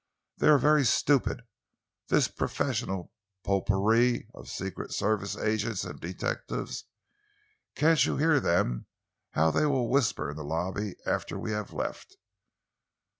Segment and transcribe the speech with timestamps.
[0.39, 1.43] They are very stupid,
[2.07, 3.11] this professional
[3.43, 6.85] potpourri of secret service agents and detectives.
[7.75, 8.87] Can't you hear them,
[9.33, 12.17] how they will whisper in the lobby after we have left?